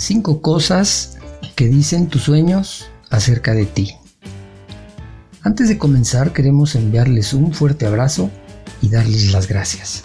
[0.00, 1.18] Cinco cosas
[1.56, 3.96] que dicen tus sueños acerca de ti.
[5.42, 8.30] Antes de comenzar queremos enviarles un fuerte abrazo
[8.80, 10.04] y darles las gracias.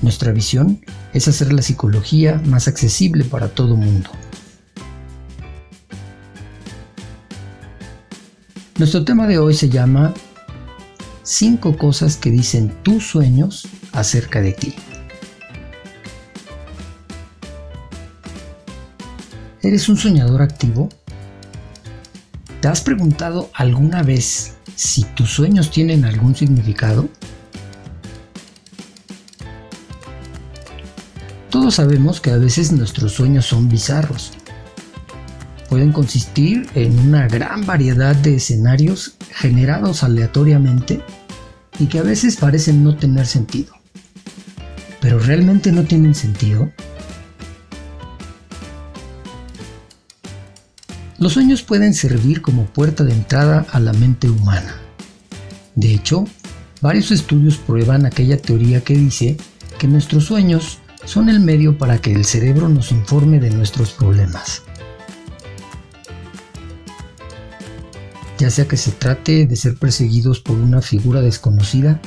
[0.00, 0.80] Nuestra visión
[1.12, 4.08] es hacer la psicología más accesible para todo mundo.
[8.78, 10.14] Nuestro tema de hoy se llama
[11.22, 14.74] Cinco cosas que dicen tus sueños acerca de ti.
[19.64, 20.90] ¿Eres un soñador activo?
[22.60, 27.08] ¿Te has preguntado alguna vez si tus sueños tienen algún significado?
[31.48, 34.32] Todos sabemos que a veces nuestros sueños son bizarros.
[35.70, 41.02] Pueden consistir en una gran variedad de escenarios generados aleatoriamente
[41.78, 43.72] y que a veces parecen no tener sentido.
[45.00, 46.70] ¿Pero realmente no tienen sentido?
[51.24, 54.74] Los sueños pueden servir como puerta de entrada a la mente humana.
[55.74, 56.26] De hecho,
[56.82, 59.38] varios estudios prueban aquella teoría que dice
[59.78, 64.64] que nuestros sueños son el medio para que el cerebro nos informe de nuestros problemas.
[68.38, 72.02] Ya sea que se trate de ser perseguidos por una figura desconocida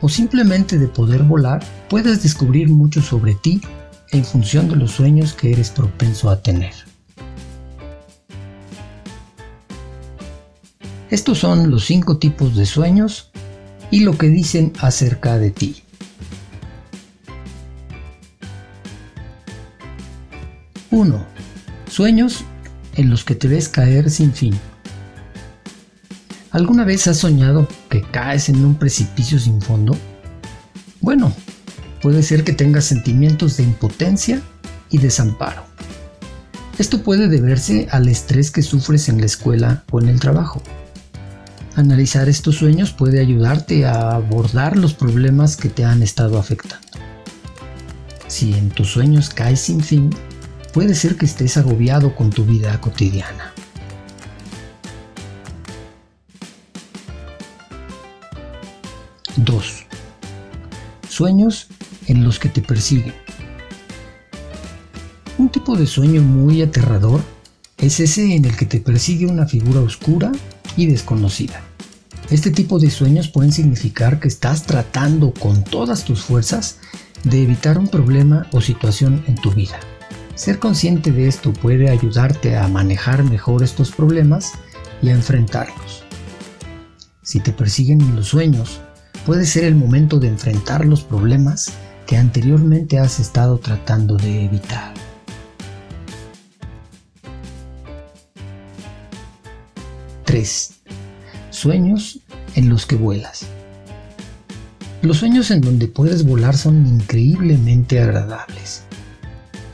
[0.00, 3.60] o simplemente de poder volar, puedes descubrir mucho sobre ti
[4.12, 6.72] en función de los sueños que eres propenso a tener.
[11.12, 13.30] Estos son los cinco tipos de sueños
[13.90, 15.82] y lo que dicen acerca de ti.
[20.90, 21.26] 1.
[21.90, 22.44] Sueños
[22.94, 24.58] en los que te ves caer sin fin.
[26.50, 29.94] ¿Alguna vez has soñado que caes en un precipicio sin fondo?
[31.02, 31.30] Bueno,
[32.00, 34.40] puede ser que tengas sentimientos de impotencia
[34.88, 35.62] y desamparo.
[36.78, 40.62] Esto puede deberse al estrés que sufres en la escuela o en el trabajo.
[41.74, 46.86] Analizar estos sueños puede ayudarte a abordar los problemas que te han estado afectando.
[48.26, 50.10] Si en tus sueños caes sin fin,
[50.74, 53.54] puede ser que estés agobiado con tu vida cotidiana.
[59.36, 59.86] Dos.
[61.08, 61.68] Sueños
[62.06, 63.14] en los que te persiguen.
[65.38, 67.22] Un tipo de sueño muy aterrador
[67.78, 70.32] es ese en el que te persigue una figura oscura
[70.76, 71.60] y desconocida.
[72.30, 76.78] Este tipo de sueños pueden significar que estás tratando con todas tus fuerzas
[77.24, 79.78] de evitar un problema o situación en tu vida.
[80.34, 84.52] Ser consciente de esto puede ayudarte a manejar mejor estos problemas
[85.02, 86.04] y a enfrentarlos.
[87.22, 88.80] Si te persiguen en los sueños,
[89.26, 91.72] puede ser el momento de enfrentar los problemas
[92.06, 94.92] que anteriormente has estado tratando de evitar.
[100.24, 100.74] 3.
[101.50, 102.20] Sueños
[102.54, 103.46] en los que vuelas.
[105.02, 108.84] Los sueños en donde puedes volar son increíblemente agradables.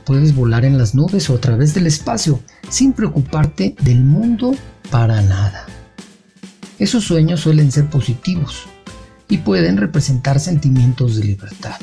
[0.05, 4.55] Puedes volar en las nubes o a través del espacio sin preocuparte del mundo
[4.91, 5.67] para nada.
[6.79, 8.67] Esos sueños suelen ser positivos
[9.29, 11.77] y pueden representar sentimientos de libertad.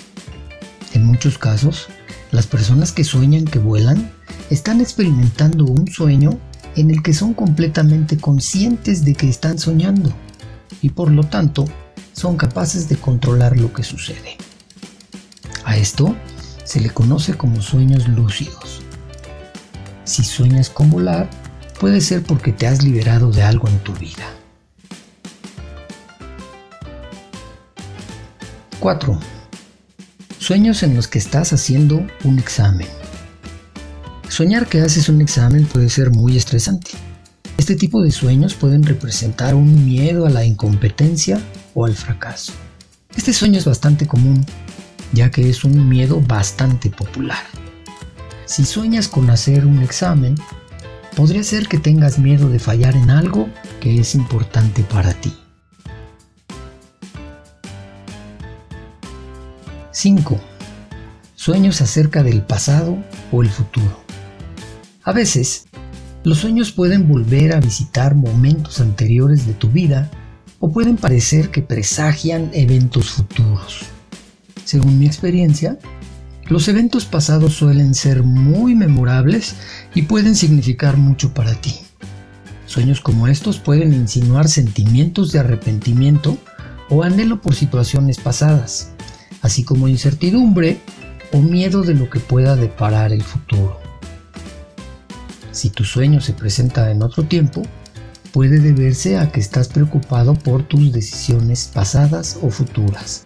[0.93, 1.87] En muchos casos,
[2.31, 4.11] las personas que sueñan que vuelan
[4.49, 6.39] están experimentando un sueño
[6.75, 10.11] en el que son completamente conscientes de que están soñando
[10.81, 11.65] y por lo tanto
[12.13, 14.37] son capaces de controlar lo que sucede.
[15.63, 16.15] A esto
[16.63, 18.81] se le conoce como sueños lúcidos.
[20.03, 21.29] Si sueñas con volar,
[21.79, 24.25] puede ser porque te has liberado de algo en tu vida.
[28.79, 29.19] 4.
[30.37, 32.87] Sueños en los que estás haciendo un examen.
[34.35, 36.91] Soñar que haces un examen puede ser muy estresante.
[37.57, 41.39] Este tipo de sueños pueden representar un miedo a la incompetencia
[41.73, 42.51] o al fracaso.
[43.15, 44.45] Este sueño es bastante común,
[45.13, 47.45] ya que es un miedo bastante popular.
[48.43, 50.35] Si sueñas con hacer un examen,
[51.15, 53.47] podría ser que tengas miedo de fallar en algo
[53.79, 55.33] que es importante para ti.
[59.91, 60.37] 5.
[61.35, 62.97] Sueños acerca del pasado
[63.31, 64.04] o el futuro.
[65.05, 65.67] A veces,
[66.23, 70.09] los sueños pueden volver a visitar momentos anteriores de tu vida
[70.59, 73.81] o pueden parecer que presagian eventos futuros.
[74.63, 75.77] Según mi experiencia,
[76.47, 79.55] los eventos pasados suelen ser muy memorables
[79.93, 81.75] y pueden significar mucho para ti.
[82.65, 86.35] Sueños como estos pueden insinuar sentimientos de arrepentimiento
[86.89, 88.89] o anhelo por situaciones pasadas,
[89.43, 90.79] así como incertidumbre
[91.31, 93.84] o miedo de lo que pueda deparar el futuro.
[95.55, 97.61] Si tu sueño se presenta en otro tiempo,
[98.33, 103.25] puede deberse a que estás preocupado por tus decisiones pasadas o futuras.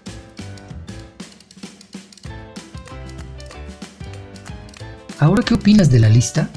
[5.17, 6.51] Ahora, ¿qué opinas de la lista?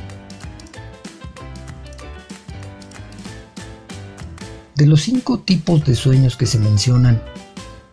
[4.74, 7.22] De los cinco tipos de sueños que se mencionan,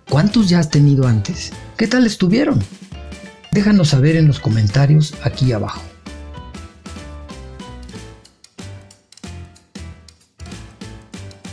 [0.09, 1.53] ¿cuántos ya has tenido antes?
[1.77, 2.61] ¿Qué tal estuvieron?
[3.53, 5.81] Déjanos saber en los comentarios aquí abajo.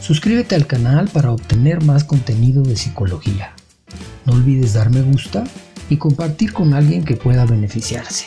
[0.07, 3.57] Suscríbete al canal para obtener más contenido de psicología.
[4.25, 5.43] No olvides dar me gusta
[5.91, 8.27] y compartir con alguien que pueda beneficiarse.